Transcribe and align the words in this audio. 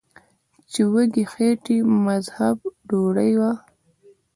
چې 0.71 0.81
د 0.87 0.89
وږې 0.93 1.23
خېټې 1.31 1.77
مذهب 2.05 2.57
ډوډۍ 2.87 3.31
ده 3.39 3.51
ـ 3.57 3.61